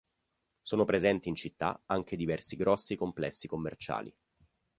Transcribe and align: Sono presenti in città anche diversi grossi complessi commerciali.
Sono 0.63 0.83
presenti 0.83 1.29
in 1.29 1.35
città 1.35 1.83
anche 1.85 2.15
diversi 2.15 2.55
grossi 2.55 2.95
complessi 2.95 3.47
commerciali. 3.47 4.11